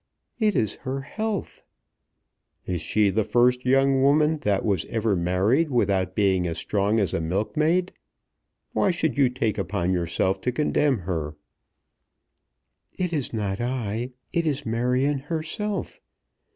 "It 0.39 0.55
is 0.55 0.77
her 0.77 1.01
health." 1.01 1.63
"Is 2.65 2.81
she 2.81 3.11
the 3.11 3.23
first 3.23 3.65
young 3.67 4.01
woman 4.01 4.39
that 4.39 4.65
was 4.65 4.83
ever 4.85 5.15
married 5.15 5.69
without 5.69 6.15
being 6.15 6.47
as 6.47 6.57
strong 6.57 6.99
as 6.99 7.13
a 7.13 7.21
milkmaid? 7.21 7.93
Why 8.73 8.89
should 8.89 9.15
you 9.15 9.29
take 9.29 9.59
upon 9.59 9.93
yourself 9.93 10.41
to 10.41 10.51
condemn 10.51 11.01
her?" 11.01 11.35
"It 12.97 13.13
is 13.13 13.31
not 13.31 13.61
I. 13.61 14.09
It 14.33 14.47
is 14.47 14.65
Marion 14.65 15.19
herself. 15.19 16.01